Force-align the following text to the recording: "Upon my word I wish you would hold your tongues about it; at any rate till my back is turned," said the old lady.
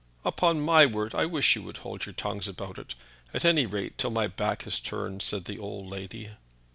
"Upon 0.25 0.59
my 0.61 0.87
word 0.87 1.13
I 1.13 1.27
wish 1.27 1.55
you 1.55 1.61
would 1.61 1.77
hold 1.77 2.07
your 2.07 2.13
tongues 2.13 2.47
about 2.47 2.79
it; 2.79 2.95
at 3.35 3.45
any 3.45 3.67
rate 3.67 3.99
till 3.99 4.09
my 4.09 4.25
back 4.25 4.65
is 4.65 4.79
turned," 4.79 5.21
said 5.21 5.45
the 5.45 5.59
old 5.59 5.85
lady. 5.85 6.31